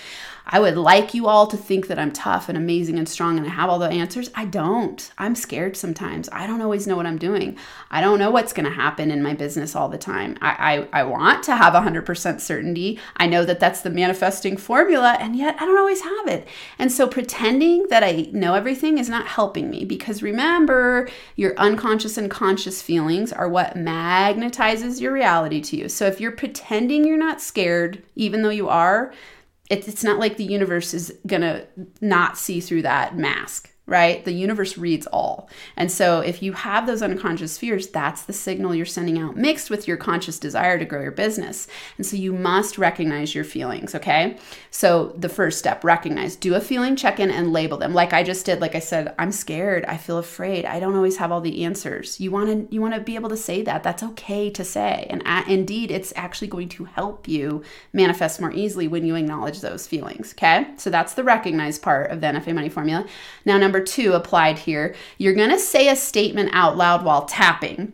I 0.47 0.59
would 0.59 0.77
like 0.77 1.13
you 1.13 1.27
all 1.27 1.47
to 1.47 1.57
think 1.57 1.87
that 1.87 1.97
I'm 1.97 2.11
tough 2.11 2.49
and 2.49 2.57
amazing 2.57 2.99
and 2.99 3.09
strong 3.09 3.37
and 3.37 3.47
I 3.47 3.49
have 3.49 3.69
all 3.69 3.79
the 3.79 3.89
answers. 3.89 4.29
I 4.35 4.45
don't. 4.45 5.11
I'm 5.17 5.33
scared 5.33 5.75
sometimes. 5.75 6.29
I 6.31 6.45
don't 6.45 6.61
always 6.61 6.85
know 6.85 6.95
what 6.95 7.07
I'm 7.07 7.17
doing. 7.17 7.57
I 7.89 7.99
don't 7.99 8.19
know 8.19 8.29
what's 8.29 8.53
going 8.53 8.69
to 8.69 8.75
happen 8.75 9.09
in 9.09 9.23
my 9.23 9.33
business 9.33 9.75
all 9.75 9.89
the 9.89 9.97
time. 9.97 10.37
I, 10.41 10.87
I, 10.93 11.01
I 11.01 11.03
want 11.03 11.43
to 11.45 11.55
have 11.55 11.73
100% 11.73 12.39
certainty. 12.39 12.99
I 13.17 13.25
know 13.25 13.43
that 13.43 13.59
that's 13.59 13.81
the 13.81 13.89
manifesting 13.89 14.55
formula, 14.55 15.17
and 15.19 15.35
yet 15.35 15.55
I 15.59 15.65
don't 15.65 15.79
always 15.79 16.01
have 16.01 16.27
it. 16.27 16.47
And 16.77 16.91
so 16.91 17.07
pretending 17.07 17.87
that 17.89 18.03
I 18.03 18.29
know 18.31 18.53
everything 18.53 18.64
is 18.67 19.09
not 19.09 19.27
helping 19.27 19.69
me 19.69 19.85
because 19.85 20.23
remember, 20.23 21.07
your 21.35 21.57
unconscious 21.57 22.17
and 22.17 22.29
conscious 22.29 22.81
feelings 22.81 23.31
are 23.31 23.49
what 23.49 23.75
magnetizes 23.75 24.99
your 25.01 25.13
reality 25.13 25.61
to 25.61 25.77
you. 25.77 25.89
So 25.89 26.05
if 26.07 26.19
you're 26.19 26.31
pretending 26.31 27.05
you're 27.05 27.17
not 27.17 27.41
scared, 27.41 28.03
even 28.15 28.41
though 28.41 28.49
you 28.49 28.69
are, 28.69 29.13
it's 29.69 30.03
not 30.03 30.19
like 30.19 30.37
the 30.37 30.43
universe 30.43 30.93
is 30.93 31.13
gonna 31.25 31.65
not 32.01 32.37
see 32.37 32.59
through 32.59 32.83
that 32.83 33.17
mask 33.17 33.71
right? 33.87 34.25
The 34.25 34.31
universe 34.31 34.77
reads 34.77 35.05
all. 35.07 35.47
And 35.77 35.91
so 35.91 36.19
if 36.19 36.41
you 36.41 36.53
have 36.53 36.87
those 36.87 37.03
unconscious 37.03 37.57
fears, 37.57 37.87
that's 37.87 38.23
the 38.23 38.33
signal 38.33 38.73
you're 38.73 38.85
sending 38.85 39.19
out 39.19 39.37
mixed 39.37 39.69
with 39.69 39.87
your 39.87 39.97
conscious 39.97 40.39
desire 40.39 40.79
to 40.79 40.85
grow 40.85 41.01
your 41.01 41.11
business. 41.11 41.67
And 41.97 42.05
so 42.05 42.15
you 42.15 42.33
must 42.33 42.79
recognize 42.79 43.35
your 43.35 43.43
feelings, 43.43 43.93
okay? 43.93 44.37
So 44.71 45.13
the 45.17 45.29
first 45.29 45.59
step, 45.59 45.83
recognize, 45.83 46.35
do 46.35 46.55
a 46.55 46.61
feeling 46.61 46.95
check-in 46.95 47.29
and 47.29 47.53
label 47.53 47.77
them. 47.77 47.93
Like 47.93 48.11
I 48.11 48.23
just 48.23 48.45
did, 48.45 48.59
like 48.59 48.73
I 48.73 48.79
said, 48.79 49.13
I'm 49.19 49.31
scared, 49.31 49.85
I 49.85 49.97
feel 49.97 50.17
afraid. 50.17 50.65
I 50.65 50.79
don't 50.79 50.95
always 50.95 51.17
have 51.17 51.31
all 51.31 51.41
the 51.41 51.63
answers. 51.63 52.19
You 52.19 52.31
want 52.31 52.49
to 52.69 52.73
you 52.73 52.81
want 52.81 52.95
to 52.95 53.01
be 53.01 53.15
able 53.15 53.29
to 53.29 53.37
say 53.37 53.61
that. 53.63 53.83
That's 53.83 54.03
okay 54.03 54.49
to 54.49 54.63
say. 54.63 55.07
And 55.09 55.21
indeed, 55.47 55.91
it's 55.91 56.11
actually 56.15 56.47
going 56.47 56.69
to 56.69 56.85
help 56.85 57.27
you 57.27 57.63
manifest 57.93 58.41
more 58.41 58.51
easily 58.51 58.87
when 58.87 59.05
you 59.05 59.15
acknowledge 59.15 59.61
those 59.61 59.85
feelings, 59.87 60.33
okay? 60.33 60.67
So 60.77 60.89
that's 60.89 61.13
the 61.13 61.23
recognize 61.23 61.77
part 61.77 62.11
of 62.11 62.21
the 62.21 62.27
NFA 62.27 62.53
money 62.53 62.69
formula. 62.69 63.05
Now 63.45 63.57
number 63.57 63.74
number 63.75 63.85
two 63.85 64.13
applied 64.13 64.57
here. 64.57 64.95
You're 65.17 65.33
going 65.33 65.49
to 65.49 65.59
say 65.59 65.89
a 65.89 65.95
statement 65.97 66.51
out 66.53 66.77
loud 66.77 67.03
while 67.03 67.25
tapping. 67.25 67.91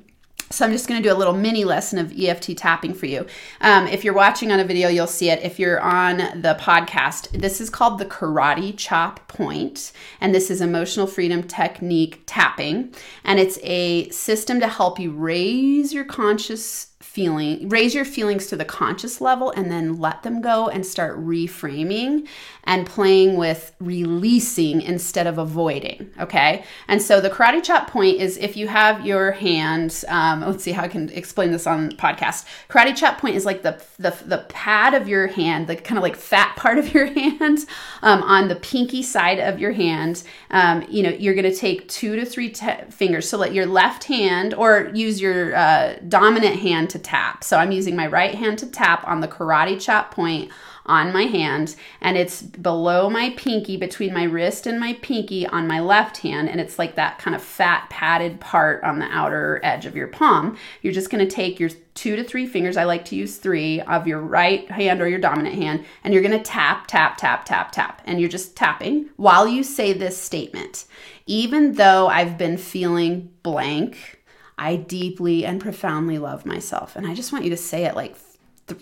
So 0.52 0.66
I'm 0.66 0.72
just 0.72 0.88
going 0.88 1.02
to 1.02 1.10
do 1.10 1.16
a 1.16 1.18
little 1.18 1.34
mini 1.34 1.64
lesson 1.64 1.98
of 1.98 2.14
EFT 2.16 2.58
tapping 2.58 2.94
for 2.94 3.06
you. 3.06 3.26
Um, 3.62 3.88
if 3.88 4.04
you're 4.04 4.14
watching 4.14 4.52
on 4.52 4.60
a 4.60 4.66
video, 4.66 4.90
you'll 4.90 5.08
see 5.08 5.30
it. 5.30 5.42
If 5.42 5.60
you're 5.60 5.80
on 5.80 6.18
the 6.18 6.58
podcast, 6.60 7.32
this 7.32 7.62
is 7.62 7.70
called 7.70 7.98
the 7.98 8.06
Karate 8.06 8.78
Chop 8.78 9.28
Point, 9.30 9.94
and 10.20 10.36
this 10.36 10.52
is 10.52 10.62
emotional 10.62 11.08
freedom 11.08 11.42
technique 11.42 12.24
tapping, 12.26 12.94
and 13.24 13.40
it's 13.40 13.58
a 13.64 14.10
system 14.10 14.60
to 14.60 14.68
help 14.68 15.00
you 15.00 15.12
raise 15.12 15.94
your 15.94 16.06
conscious 16.06 16.91
feeling, 17.02 17.68
raise 17.70 17.94
your 17.96 18.06
feelings 18.06 18.48
to 18.48 18.56
the 18.56 18.66
conscious 18.66 19.20
level 19.20 19.52
and 19.52 19.72
then 19.72 19.98
let 19.98 20.24
them 20.24 20.42
go 20.42 20.70
and 20.70 20.86
start 20.86 21.20
reframing 21.20 22.28
and 22.66 22.86
playing 22.86 23.38
with 23.38 23.76
releasing 23.80 24.82
instead 24.82 25.26
of 25.26 25.38
avoiding. 25.38 26.10
Okay. 26.20 26.64
And 26.88 27.02
so 27.02 27.20
the 27.20 27.30
karate 27.30 27.64
chop 27.64 27.90
point 27.90 28.20
is 28.20 28.38
if 28.38 28.56
you 28.56 28.68
have 28.68 29.06
your 29.06 29.32
hand, 29.32 30.04
um, 30.08 30.42
let's 30.42 30.64
see 30.64 30.72
how 30.72 30.84
I 30.84 30.88
can 30.88 31.10
explain 31.10 31.52
this 31.52 31.66
on 31.66 31.92
podcast. 31.94 32.46
Karate 32.70 32.96
chop 32.96 33.18
point 33.18 33.36
is 33.36 33.46
like 33.46 33.64
the, 33.64 33.82
the, 33.98 34.16
the 34.26 34.46
pad 34.50 34.94
of 34.94 35.08
your 35.08 35.28
hand, 35.28 35.68
the 35.68 35.76
kind 35.76 35.98
of 35.98 36.04
like 36.04 36.16
fat 36.16 36.56
part 36.62 36.78
of 36.78 36.94
your 36.94 37.08
hand 37.08 37.66
um, 38.04 38.22
on 38.24 38.48
the 38.48 38.56
pinky 38.56 39.02
side 39.02 39.40
of 39.40 39.60
your 39.60 39.72
hand. 39.72 40.24
Um, 40.52 40.86
you 40.88 41.02
know, 41.04 41.10
you're 41.10 41.34
going 41.36 41.52
to 41.52 41.56
take 41.56 41.88
two 41.88 42.16
to 42.16 42.26
three 42.26 42.50
te- 42.50 42.86
fingers. 42.90 43.28
So 43.28 43.38
let 43.38 43.54
your 43.54 43.66
left 43.66 44.04
hand 44.04 44.54
or 44.54 44.92
use 44.94 45.20
your 45.20 45.56
uh, 45.56 45.96
dominant 46.08 46.58
hand 46.58 46.91
to 46.92 47.00
tap. 47.00 47.44
So 47.44 47.58
I'm 47.58 47.72
using 47.72 47.96
my 47.96 48.08
right 48.08 48.36
hand 48.36 48.60
to 48.60 48.68
tap 48.68 49.08
on 49.08 49.22
the 49.22 49.28
karate 49.28 49.80
chop 49.80 50.12
point 50.14 50.52
on 50.86 51.14
my 51.14 51.24
hand 51.24 51.76
and 52.02 52.18
it's 52.18 52.42
below 52.42 53.10
my 53.10 53.34
pinky 53.38 53.78
between 53.78 54.14
my 54.14 54.24
wrist 54.24 54.66
and 54.66 54.80
my 54.80 54.94
pinky 55.02 55.46
on 55.48 55.68
my 55.68 55.80
left 55.80 56.18
hand 56.18 56.50
and 56.50 56.60
it's 56.60 56.80
like 56.80 56.96
that 56.96 57.20
kind 57.20 57.36
of 57.36 57.42
fat 57.42 57.90
padded 57.90 58.40
part 58.40 58.84
on 58.84 59.00
the 59.00 59.06
outer 59.06 59.60
edge 59.64 59.86
of 59.86 59.96
your 59.96 60.08
palm. 60.08 60.58
You're 60.82 60.94
just 60.94 61.10
going 61.10 61.26
to 61.26 61.34
take 61.34 61.60
your 61.60 61.70
two 61.94 62.16
to 62.16 62.24
three 62.24 62.48
fingers 62.48 62.78
i 62.78 62.86
like 62.86 63.04
to 63.04 63.18
use 63.18 63.36
three 63.36 63.82
of 63.82 64.08
your 64.08 64.22
right 64.22 64.72
hand 64.72 65.02
or 65.02 65.10
your 65.10 65.20
dominant 65.20 65.56
hand 65.56 65.84
and 66.04 66.14
you're 66.14 66.24
going 66.24 66.38
to 66.38 66.44
tap 66.44 66.88
tap 66.88 67.18
tap 67.18 67.46
tap 67.46 67.72
tap. 67.72 68.02
And 68.06 68.20
you're 68.20 68.30
just 68.30 68.56
tapping 68.56 69.10
while 69.18 69.48
you 69.48 69.64
say 69.64 69.94
this 69.94 70.18
statement. 70.18 70.86
Even 71.28 71.74
though 71.74 72.08
i've 72.08 72.38
been 72.38 72.58
feeling 72.58 73.32
blank 73.44 74.21
I 74.62 74.76
deeply 74.76 75.44
and 75.44 75.60
profoundly 75.60 76.20
love 76.20 76.46
myself. 76.46 76.96
And 76.96 77.08
I 77.08 77.16
just 77.16 77.34
want 77.34 77.44
you 77.44 77.50
to 77.50 77.58
say 77.58 77.86
it 77.86 77.96
like 77.96 78.16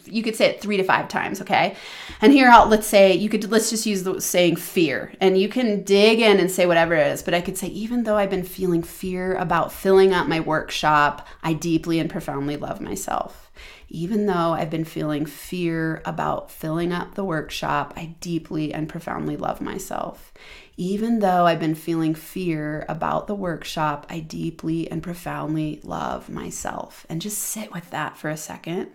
you 0.05 0.21
could 0.21 0.35
say 0.35 0.47
it 0.47 0.61
three 0.61 0.77
to 0.77 0.83
five 0.83 1.07
times 1.07 1.41
okay? 1.41 1.75
And 2.21 2.31
here 2.31 2.49
i'll 2.49 2.67
let's 2.67 2.85
say 2.85 3.15
you 3.15 3.29
could 3.29 3.49
let's 3.49 3.69
just 3.71 3.85
use 3.85 4.03
the 4.03 4.19
saying 4.19 4.57
fear. 4.57 5.13
And 5.21 5.37
you 5.37 5.47
can 5.47 5.83
dig 5.83 6.19
in 6.19 6.39
and 6.39 6.51
say 6.51 6.65
whatever 6.65 6.93
it 6.93 7.07
is 7.07 7.23
but 7.23 7.33
i 7.33 7.41
could 7.41 7.57
say 7.57 7.67
even 7.67 8.03
though 8.03 8.17
i've 8.17 8.29
been 8.29 8.43
feeling 8.43 8.83
fear 8.83 9.35
about 9.35 9.71
filling 9.71 10.13
up 10.13 10.27
my 10.27 10.41
workshop 10.41 11.25
i 11.41 11.53
deeply 11.53 11.97
and 11.97 12.09
profoundly 12.09 12.57
love 12.57 12.81
myself. 12.81 13.49
Even 13.87 14.27
though 14.27 14.53
i've 14.53 14.69
been 14.69 14.85
feeling 14.85 15.25
fear 15.25 16.01
about 16.05 16.51
filling 16.51 16.91
up 16.91 17.15
the 17.15 17.23
workshop 17.23 17.93
i 17.95 18.13
deeply 18.19 18.73
and 18.73 18.89
profoundly 18.89 19.37
love 19.37 19.61
myself 19.61 20.33
even 20.79 21.19
though 21.19 21.45
I've 21.45 21.59
been 21.59 21.75
feeling 21.75 22.15
fear 22.15 22.85
about 22.87 23.27
the 23.27 23.35
workshop, 23.35 24.05
I 24.09 24.21
deeply 24.21 24.89
and 24.89 25.03
profoundly 25.03 25.81
love 25.83 26.29
myself. 26.29 27.05
And 27.09 27.21
just 27.21 27.37
sit 27.37 27.73
with 27.73 27.89
that 27.89 28.17
for 28.17 28.29
a 28.29 28.37
second. 28.37 28.87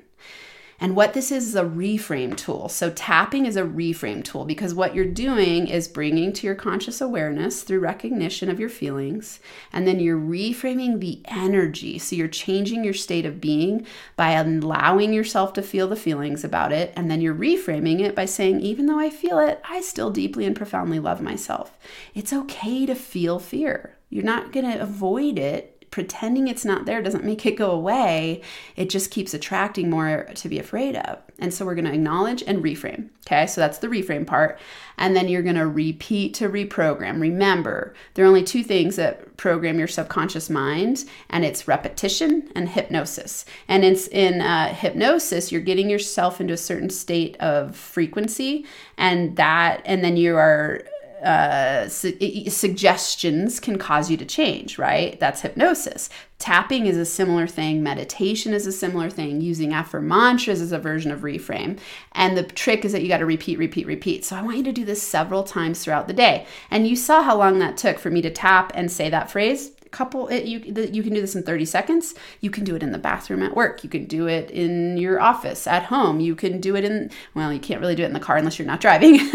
And 0.81 0.97
what 0.97 1.14
this 1.14 1.31
is 1.31 1.49
is 1.49 1.54
a 1.54 1.64
reframe 1.64 2.37
tool. 2.37 2.69
So, 2.69 2.90
tapping 2.90 3.47
is 3.47 3.57
a 3.57 3.62
reframe 3.62 4.25
tool 4.25 4.45
because 4.45 4.75
what 4.75 4.95
you're 4.95 5.04
doing 5.04 5.69
is 5.69 5.88
bringing 5.88 6.33
to 6.35 6.47
your 6.47 6.57
conscious 6.57 7.00
awareness 7.00 7.62
through 7.62 7.81
recognition 7.81 8.50
of 8.50 8.59
your 8.59 8.69
feelings, 8.69 9.40
and 9.73 9.87
then 9.87 10.00
you're 10.00 10.19
reframing 10.19 11.00
the 11.00 11.21
energy. 11.26 11.99
So, 11.99 12.16
you're 12.16 12.28
changing 12.28 12.85
your 12.85 12.95
state 12.95 13.26
of 13.26 13.40
being 13.40 13.87
by 14.16 14.33
allowing 14.33 15.12
yourself 15.12 15.52
to 15.54 15.62
feel 15.62 15.88
the 15.88 15.97
feelings 15.97 16.45
about 16.45 16.73
it, 16.73 16.93
and 16.97 17.11
then 17.11 17.21
you're 17.21 17.35
reframing 17.35 18.00
it 18.00 18.14
by 18.14 18.25
saying, 18.25 18.61
even 18.61 18.87
though 18.87 18.99
I 18.99 19.11
feel 19.11 19.38
it, 19.38 19.61
I 19.69 19.81
still 19.81 20.11
deeply 20.11 20.45
and 20.45 20.57
profoundly 20.57 20.99
love 20.99 21.21
myself. 21.21 21.78
It's 22.14 22.33
okay 22.33 22.87
to 22.87 22.95
feel 22.95 23.38
fear. 23.38 23.97
You're 24.11 24.25
not 24.25 24.52
going 24.52 24.71
to 24.71 24.81
avoid 24.81 25.38
it 25.38 25.74
pretending 25.95 26.49
it's 26.49 26.65
not 26.65 26.87
there 26.87 27.01
doesn't 27.01 27.23
make 27.23 27.47
it 27.47 27.53
go 27.53 27.71
away. 27.71 28.43
It 28.75 28.91
just 28.91 29.13
keeps 29.13 29.33
attracting 29.33 29.89
more 29.89 30.25
to 30.35 30.49
be 30.49 30.59
afraid 30.59 30.97
of. 30.97 31.21
And 31.39 31.55
so 31.55 31.65
we're 31.65 31.77
going 31.77 31.85
to 31.85 31.95
acknowledge 31.95 32.43
and 32.43 32.65
reframe. 32.65 33.11
Okay, 33.25 33.47
so 33.47 33.61
that's 33.61 33.79
the 33.79 33.87
reframe 33.87 34.27
part. 34.27 34.59
And 34.99 35.15
then 35.15 35.29
you're 35.29 35.45
going 35.45 35.55
to 35.55 35.69
repeat 35.69 36.35
to 36.35 36.49
reprogram. 36.49 37.21
Remember, 37.21 37.95
there 38.15 38.25
are 38.25 38.29
only 38.29 38.43
two 38.43 38.65
things 38.65 38.97
that 38.97 39.37
program 39.37 39.79
your 39.79 39.87
subconscious 39.87 40.51
mind, 40.51 41.05
and 41.31 41.45
it's 41.45 41.69
repetition 41.69 42.51
and 42.57 42.71
hypnosis. 42.71 43.45
And 43.69 43.85
it's 43.85 44.09
in 44.09 44.41
uh, 44.41 44.75
hypnosis, 44.75 45.53
you're 45.53 45.61
getting 45.61 45.89
yourself 45.89 46.41
into 46.41 46.55
a 46.55 46.57
certain 46.57 46.91
state 46.91 47.37
of 47.37 47.77
frequency, 47.77 48.67
and 48.99 49.37
that, 49.37 49.81
and 49.85 50.03
then 50.03 50.17
you 50.17 50.37
are 50.37 50.83
uh, 51.25 51.88
su- 51.88 52.50
suggestions 52.50 53.59
can 53.59 53.78
cause 53.78 54.11
you 54.11 54.16
to 54.16 54.25
change, 54.25 54.78
right? 54.78 55.19
That's 55.19 55.40
hypnosis. 55.40 56.11
Tapping 56.38 56.87
is 56.87 56.97
a 56.97 57.07
similar 57.07 57.47
thing. 57.47 57.83
Meditation 57.83 58.52
is 58.52 58.66
a 58.66 58.73
similar 58.73 59.09
thing. 59.09 59.40
Using 59.40 59.73
affirmantras 59.73 60.61
is 60.61 60.73
a 60.73 60.78
version 60.78 61.11
of 61.11 61.21
reframe. 61.21 61.78
And 62.12 62.37
the 62.37 62.43
trick 62.43 62.85
is 62.85 62.93
that 62.93 63.02
you 63.02 63.09
got 63.09 63.19
to 63.19 63.26
repeat, 63.26 63.59
repeat, 63.59 63.87
repeat. 63.87 64.25
So 64.25 64.37
I 64.37 64.43
want 64.43 64.59
you 64.59 64.64
to 64.64 64.73
do 64.73 64.85
this 64.85 65.02
several 65.02 65.43
times 65.43 65.83
throughout 65.83 66.07
the 66.07 66.12
day. 66.12 66.47
And 66.71 66.87
you 66.87 66.97
saw 66.97 67.23
how 67.23 67.38
long 67.38 67.59
that 67.61 67.76
took 67.76 67.99
for 67.99 68.11
me 68.11 68.21
to 68.23 68.31
tap 68.31 68.73
and 68.75 68.93
say 68.93 69.09
that 69.11 69.31
phrase 69.31 69.71
couple 69.95 70.27
it 70.29 70.45
you 70.45 70.59
you 70.59 71.03
can 71.03 71.15
do 71.15 71.21
this 71.21 71.37
in 71.37 71.43
30 71.45 71.65
seconds. 71.65 72.15
You 72.41 72.51
can 72.51 72.65
do 72.65 72.75
it 72.75 72.83
in 72.83 72.91
the 72.91 72.99
bathroom 72.99 73.43
at 73.43 73.55
work. 73.55 73.85
You 73.85 73.91
can 73.91 74.05
do 74.07 74.27
it 74.27 74.51
in 74.51 74.97
your 74.97 75.21
office 75.21 75.67
at 75.67 75.85
home. 75.85 76.19
You 76.21 76.35
can 76.35 76.61
do 76.61 76.75
it 76.75 76.85
in 76.85 77.11
well 77.35 77.53
you 77.53 77.61
can't 77.61 77.81
really 77.81 77.95
do 77.95 78.03
it 78.03 78.07
in 78.07 78.13
the 78.13 78.21
car 78.21 78.37
unless 78.37 78.59
you're 78.59 78.67
not 78.67 78.81
driving. 78.81 79.21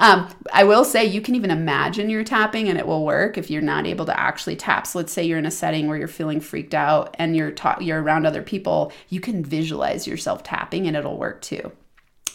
Um, 0.00 0.30
i 0.54 0.64
will 0.64 0.84
say 0.86 1.04
you 1.04 1.20
can 1.20 1.34
even 1.34 1.50
imagine 1.50 2.08
you're 2.08 2.24
tapping 2.24 2.70
and 2.70 2.78
it 2.78 2.86
will 2.86 3.04
work 3.04 3.36
if 3.36 3.50
you're 3.50 3.60
not 3.60 3.86
able 3.86 4.06
to 4.06 4.18
actually 4.18 4.56
tap. 4.56 4.86
So 4.86 4.98
let's 4.98 5.12
say 5.12 5.24
you're 5.24 5.38
in 5.38 5.44
a 5.44 5.50
setting 5.50 5.88
where 5.88 5.98
you're 5.98 6.08
feeling 6.08 6.40
freaked 6.40 6.72
out 6.72 7.14
and 7.18 7.36
you're 7.36 7.50
ta- 7.50 7.76
you're 7.80 8.02
around 8.02 8.24
other 8.24 8.40
people 8.40 8.92
you 9.10 9.20
can 9.20 9.44
visualize 9.44 10.06
yourself 10.06 10.42
tapping 10.42 10.86
and 10.86 10.96
it'll 10.96 11.18
work 11.18 11.42
too 11.42 11.70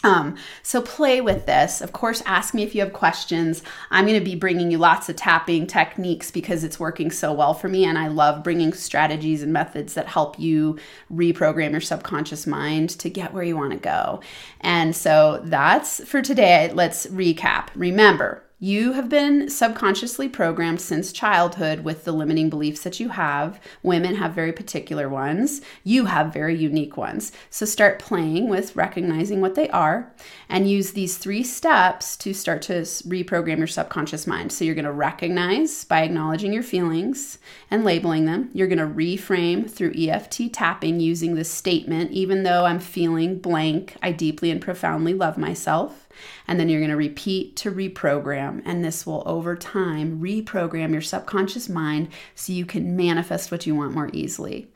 um, 0.06 0.36
so 0.62 0.80
play 0.80 1.20
with 1.20 1.46
this. 1.46 1.80
Of 1.80 1.92
course, 1.92 2.22
ask 2.26 2.54
me 2.54 2.62
if 2.62 2.76
you 2.76 2.80
have 2.80 2.92
questions. 2.92 3.62
I'm 3.90 4.06
going 4.06 4.18
to 4.18 4.24
be 4.24 4.36
bringing 4.36 4.70
you 4.70 4.78
lots 4.78 5.08
of 5.08 5.16
tapping 5.16 5.66
techniques 5.66 6.30
because 6.30 6.62
it's 6.62 6.78
working 6.78 7.10
so 7.10 7.32
well 7.32 7.54
for 7.54 7.68
me. 7.68 7.84
And 7.84 7.98
I 7.98 8.06
love 8.06 8.44
bringing 8.44 8.72
strategies 8.72 9.42
and 9.42 9.52
methods 9.52 9.94
that 9.94 10.06
help 10.06 10.38
you 10.38 10.78
reprogram 11.12 11.72
your 11.72 11.80
subconscious 11.80 12.46
mind 12.46 12.90
to 12.90 13.10
get 13.10 13.34
where 13.34 13.42
you 13.42 13.56
want 13.56 13.72
to 13.72 13.78
go. 13.78 14.20
And 14.60 14.94
so 14.94 15.40
that's 15.42 16.04
for 16.08 16.22
today. 16.22 16.70
Let's 16.72 17.08
recap. 17.08 17.70
Remember, 17.74 18.45
you 18.58 18.92
have 18.92 19.10
been 19.10 19.50
subconsciously 19.50 20.30
programmed 20.30 20.80
since 20.80 21.12
childhood 21.12 21.80
with 21.80 22.04
the 22.04 22.12
limiting 22.12 22.48
beliefs 22.48 22.82
that 22.84 22.98
you 22.98 23.10
have. 23.10 23.60
Women 23.82 24.14
have 24.14 24.32
very 24.32 24.52
particular 24.52 25.10
ones. 25.10 25.60
You 25.84 26.06
have 26.06 26.32
very 26.32 26.56
unique 26.56 26.96
ones. 26.96 27.32
So 27.50 27.66
start 27.66 27.98
playing 27.98 28.48
with 28.48 28.74
recognizing 28.74 29.42
what 29.42 29.56
they 29.56 29.68
are 29.68 30.10
and 30.48 30.70
use 30.70 30.92
these 30.92 31.18
three 31.18 31.42
steps 31.42 32.16
to 32.16 32.32
start 32.32 32.62
to 32.62 32.80
reprogram 32.80 33.58
your 33.58 33.66
subconscious 33.66 34.26
mind. 34.26 34.50
So 34.52 34.64
you're 34.64 34.74
going 34.74 34.86
to 34.86 34.92
recognize 34.92 35.84
by 35.84 36.00
acknowledging 36.00 36.54
your 36.54 36.62
feelings 36.62 37.36
and 37.70 37.84
labeling 37.84 38.24
them. 38.24 38.48
You're 38.54 38.68
going 38.68 38.78
to 38.78 38.86
reframe 38.86 39.70
through 39.70 39.92
EFT 39.98 40.50
tapping 40.54 40.98
using 40.98 41.34
the 41.34 41.44
statement, 41.44 42.10
even 42.12 42.42
though 42.42 42.64
I'm 42.64 42.80
feeling 42.80 43.38
blank, 43.38 43.96
I 44.02 44.12
deeply 44.12 44.50
and 44.50 44.62
profoundly 44.62 45.12
love 45.12 45.36
myself. 45.36 46.05
And 46.46 46.58
then 46.58 46.68
you're 46.68 46.80
going 46.80 46.90
to 46.90 46.96
repeat 46.96 47.56
to 47.56 47.72
reprogram. 47.72 48.62
And 48.64 48.84
this 48.84 49.06
will, 49.06 49.22
over 49.26 49.56
time, 49.56 50.20
reprogram 50.20 50.92
your 50.92 51.02
subconscious 51.02 51.68
mind 51.68 52.08
so 52.34 52.52
you 52.52 52.66
can 52.66 52.96
manifest 52.96 53.50
what 53.50 53.66
you 53.66 53.74
want 53.74 53.94
more 53.94 54.10
easily. 54.12 54.68